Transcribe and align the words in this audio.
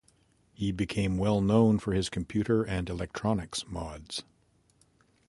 He 0.51 0.71
became 0.71 1.19
well 1.19 1.41
known 1.41 1.77
for 1.77 1.93
his 1.93 2.09
computer 2.09 2.63
and 2.63 2.89
electronics 2.89 3.67
mods. 3.67 4.23